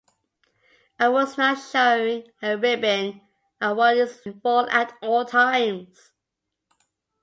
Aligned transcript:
Awards 0.99 1.37
not 1.37 1.61
showing 1.61 2.23
a 2.41 2.57
ribbon 2.57 3.21
are 3.61 3.75
worn 3.75 3.97
in 3.99 4.07
full 4.41 4.67
at 4.71 4.97
all 5.03 5.25
times. 5.25 6.09